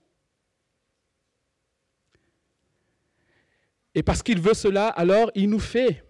[3.95, 6.05] Et parce qu'il veut cela, alors il nous fait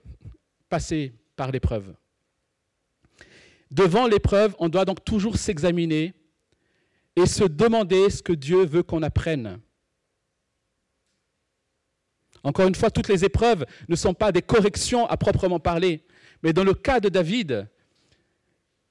[0.67, 1.95] passer par l'épreuve.
[3.71, 6.13] Devant l'épreuve, on doit donc toujours s'examiner
[7.17, 9.59] et se demander ce que Dieu veut qu'on apprenne.
[12.43, 16.05] Encore une fois, toutes les épreuves ne sont pas des corrections à proprement parler,
[16.43, 17.67] mais dans le cas de David,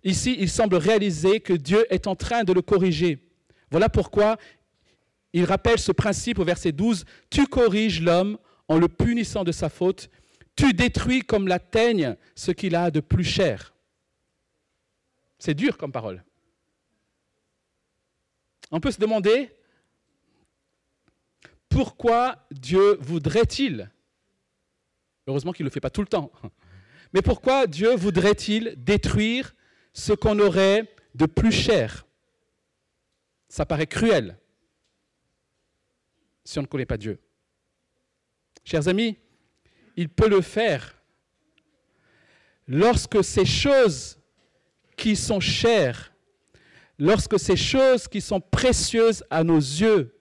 [0.03, 3.31] ici, il semble réaliser que Dieu est en train de le corriger.
[3.71, 4.37] Voilà pourquoi
[5.33, 9.69] il rappelle ce principe au verset 12, Tu corriges l'homme en le punissant de sa
[9.69, 10.11] faute,
[10.57, 13.73] tu détruis comme la teigne ce qu'il a de plus cher.
[15.39, 16.25] C'est dur comme parole.
[18.71, 19.51] On peut se demander
[21.69, 23.91] pourquoi Dieu voudrait-il,
[25.27, 26.33] heureusement qu'il ne le fait pas tout le temps,
[27.13, 29.55] mais pourquoi Dieu voudrait-il détruire
[29.93, 32.07] ce qu'on aurait de plus cher?
[33.49, 34.39] Ça paraît cruel
[36.45, 37.21] si on ne connaît pas Dieu.
[38.65, 39.19] Chers amis,
[39.97, 40.97] il peut le faire
[42.69, 44.19] lorsque ces choses
[44.97, 46.13] qui sont chères,
[46.99, 50.19] lorsque ces choses qui sont précieuses à nos yeux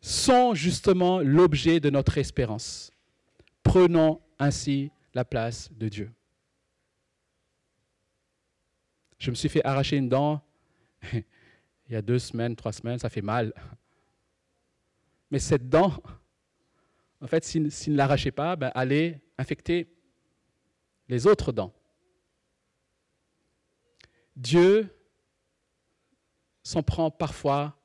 [0.00, 2.90] sont justement l'objet de notre espérance.
[3.62, 6.12] Prenons ainsi la place de Dieu.
[9.18, 10.42] Je me suis fait arracher une dent
[11.88, 13.52] il y a deux semaines, trois semaines, ça fait mal.
[15.30, 15.92] Mais cette dent,
[17.20, 19.88] en fait, s'il ne l'arrachait pas, ben, allait infecter
[21.08, 21.72] les autres dents.
[24.36, 24.94] Dieu
[26.62, 27.78] s'en prend parfois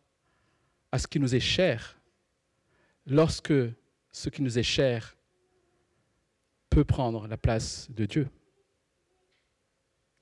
[0.91, 1.99] à ce qui nous est cher,
[3.05, 3.53] lorsque
[4.11, 5.15] ce qui nous est cher
[6.69, 8.29] peut prendre la place de Dieu.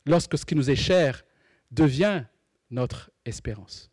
[0.05, 1.23] Lorsque ce qui nous est cher
[1.71, 2.25] devient
[2.69, 3.91] notre espérance.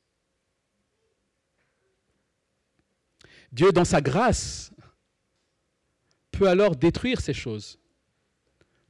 [3.53, 4.73] Dieu, dans sa grâce,
[6.31, 7.79] peut alors détruire ces choses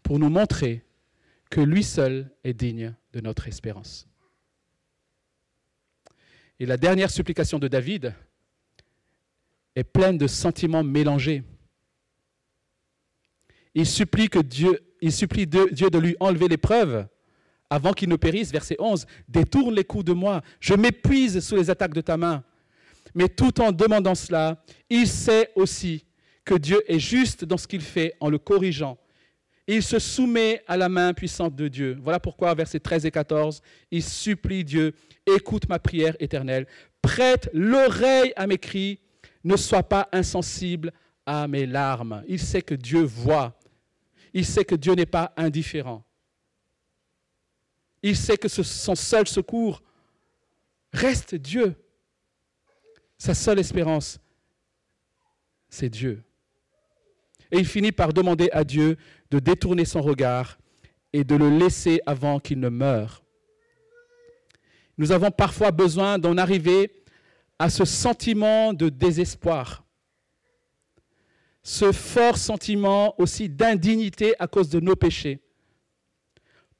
[0.02, 0.85] pour nous montrer
[1.50, 4.08] que lui seul est digne de notre espérance.
[6.58, 8.14] Et la dernière supplication de David
[9.74, 11.42] est pleine de sentiments mélangés.
[13.74, 14.80] Il supplie, que Dieu,
[15.10, 17.06] supplie Dieu de lui enlever l'épreuve
[17.68, 18.50] avant qu'il ne périsse.
[18.50, 22.42] Verset 11, Détourne les coups de moi, je m'épuise sous les attaques de ta main.
[23.14, 26.06] Mais tout en demandant cela, il sait aussi
[26.44, 28.98] que Dieu est juste dans ce qu'il fait en le corrigeant.
[29.66, 31.98] Il se soumet à la main puissante de Dieu.
[32.00, 34.94] Voilà pourquoi, versets 13 et 14, il supplie Dieu,
[35.26, 36.66] écoute ma prière éternelle,
[37.02, 39.00] prête l'oreille à mes cris,
[39.42, 40.92] ne sois pas insensible
[41.24, 42.22] à mes larmes.
[42.28, 43.58] Il sait que Dieu voit.
[44.32, 46.04] Il sait que Dieu n'est pas indifférent.
[48.02, 49.82] Il sait que son seul secours
[50.92, 51.74] reste Dieu.
[53.18, 54.20] Sa seule espérance,
[55.68, 56.22] c'est Dieu.
[57.50, 58.96] Et il finit par demander à Dieu
[59.30, 60.58] de détourner son regard
[61.12, 63.22] et de le laisser avant qu'il ne meure.
[64.98, 66.90] Nous avons parfois besoin d'en arriver
[67.58, 69.84] à ce sentiment de désespoir,
[71.62, 75.40] ce fort sentiment aussi d'indignité à cause de nos péchés,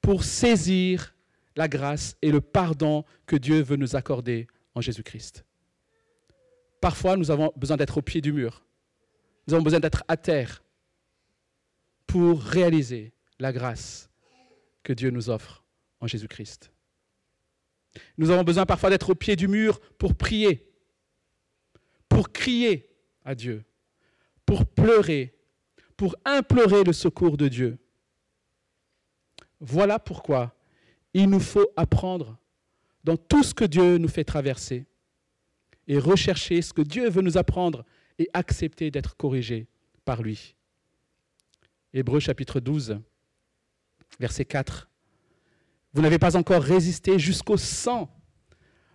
[0.01, 1.15] pour saisir
[1.55, 5.43] la grâce et le pardon que Dieu veut nous accorder en Jésus-Christ.
[6.79, 8.63] Parfois, nous avons besoin d'être au pied du mur.
[9.47, 10.63] Nous avons besoin d'être à terre
[12.07, 14.09] pour réaliser la grâce
[14.83, 15.63] que Dieu nous offre
[15.99, 16.71] en Jésus-Christ.
[18.17, 20.71] Nous avons besoin parfois d'être au pied du mur pour prier,
[22.09, 22.89] pour crier
[23.25, 23.63] à Dieu,
[24.45, 25.35] pour pleurer,
[25.95, 27.77] pour implorer le secours de Dieu.
[29.59, 30.55] Voilà pourquoi
[31.13, 32.37] il nous faut apprendre
[33.03, 34.85] dans tout ce que Dieu nous fait traverser
[35.87, 37.85] et rechercher ce que Dieu veut nous apprendre
[38.19, 39.67] et accepter d'être corrigé
[40.05, 40.56] par lui.
[41.97, 42.99] Hébreu chapitre 12,
[44.19, 44.87] verset 4.
[45.93, 48.15] Vous n'avez pas encore résisté jusqu'au sang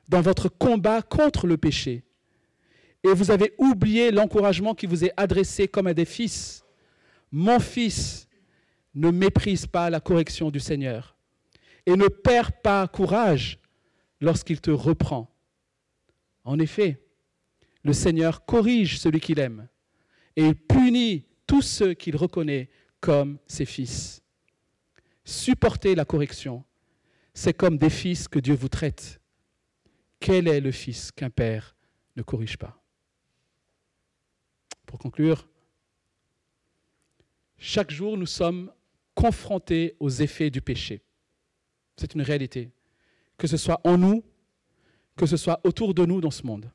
[0.08, 2.04] dans votre combat contre le péché.
[3.02, 6.62] Et vous avez oublié l'encouragement qui vous est adressé comme à des fils.
[7.32, 8.28] Mon fils,
[8.94, 11.16] ne méprise pas la correction du Seigneur
[11.86, 13.58] et ne perds pas courage
[14.20, 15.28] lorsqu'il te reprend.
[16.44, 17.02] En effet,
[17.82, 19.66] le Seigneur corrige celui qu'il aime
[20.36, 22.70] et il punit tous ceux qu'il reconnaît
[23.02, 24.22] comme ses fils.
[25.24, 26.64] Supporter la correction,
[27.34, 29.20] c'est comme des fils que Dieu vous traite.
[30.20, 31.76] Quel est le fils qu'un père
[32.16, 32.80] ne corrige pas?
[34.86, 35.48] Pour conclure,
[37.58, 38.72] chaque jour nous sommes
[39.14, 41.02] confrontés aux effets du péché.
[41.96, 42.70] C'est une réalité.
[43.36, 44.22] Que ce soit en nous,
[45.16, 46.70] que ce soit autour de nous dans ce monde.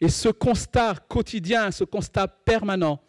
[0.00, 3.02] Et ce constat quotidien, ce constat permanent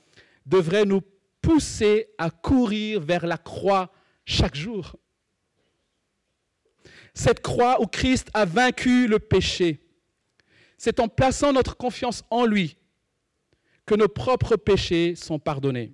[0.46, 1.02] devrait nous
[1.42, 3.92] pousser à courir vers la croix
[4.26, 4.96] chaque jour.
[7.14, 9.82] Cette croix où Christ a vaincu le péché.
[10.78, 12.78] C'est en plaçant notre confiance en lui
[13.86, 15.94] que nos propres péchés sont pardonnés.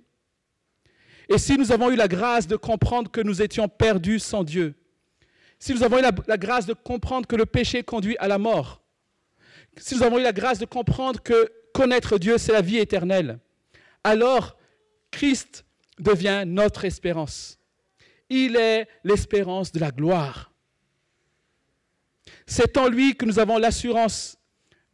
[1.28, 4.74] Et si nous avons eu la grâce de comprendre que nous étions perdus sans Dieu,
[5.58, 8.80] si nous avons eu la, grâce de comprendre que le péché conduit à la mort,
[9.76, 13.40] si nous avons eu la grâce de comprendre que connaître Dieu, c'est la vie éternelle,
[14.08, 14.56] alors
[15.10, 15.66] Christ
[15.98, 17.58] devient notre espérance.
[18.30, 20.50] Il est l'espérance de la gloire.
[22.46, 24.38] C'est en lui que nous avons l'assurance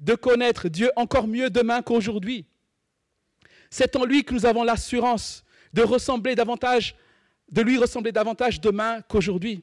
[0.01, 2.47] de connaître Dieu encore mieux demain qu'aujourd'hui.
[3.71, 6.97] C'est en lui que nous avons l'assurance de lui ressembler davantage
[8.61, 9.62] demain qu'aujourd'hui.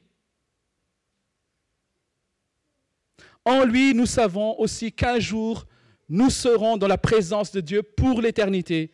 [3.44, 5.66] En lui, nous savons aussi qu'un jour,
[6.08, 8.92] nous serons dans la présence de Dieu pour l'éternité,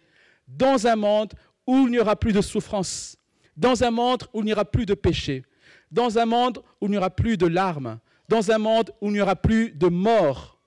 [0.48, 1.34] dans un monde
[1.66, 3.16] où il n'y aura plus de souffrance,
[3.56, 5.44] dans un monde où il n'y aura plus de péché,
[5.90, 9.12] dans un monde où il n'y aura plus de larmes, dans un monde où il
[9.12, 10.58] n'y aura plus de mort.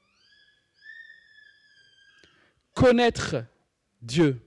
[2.74, 3.44] Connaître
[4.02, 4.40] Dieu,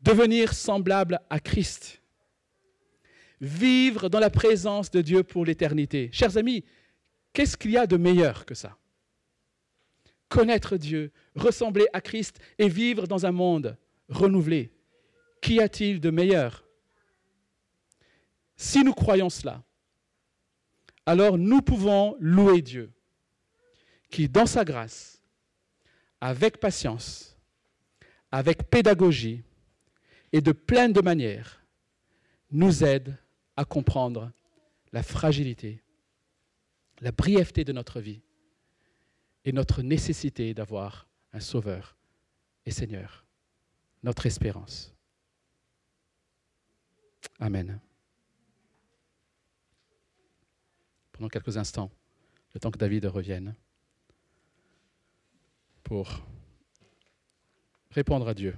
[0.00, 2.00] devenir semblable à Christ,
[3.40, 6.10] vivre dans la présence de Dieu pour l'éternité.
[6.12, 6.64] Chers amis,
[7.32, 8.76] qu'est-ce qu'il y a de meilleur que ça?
[10.30, 13.76] Connaître Dieu, ressembler à Christ et vivre dans un monde
[14.08, 14.72] renouvelé.
[15.42, 16.64] Qu'y a-t-il de meilleur?
[18.56, 19.64] Si nous croyons cela,
[21.04, 22.92] alors nous pouvons louer Dieu,
[24.08, 25.20] qui dans sa grâce,
[26.20, 27.36] avec patience,
[28.30, 29.42] avec pédagogie,
[30.32, 31.64] et de plein de manières
[32.52, 33.16] nous aide
[33.56, 34.30] à comprendre
[34.92, 35.82] la fragilité,
[37.00, 38.22] la brièveté de notre vie
[39.44, 41.96] et notre nécessité d'avoir un Sauveur
[42.66, 43.24] et Seigneur,
[44.02, 44.94] notre espérance.
[47.38, 47.80] Amen.
[51.12, 51.90] Pendant quelques instants,
[52.54, 53.54] le temps que David revienne,
[55.82, 56.22] pour
[57.90, 58.56] répondre à Dieu.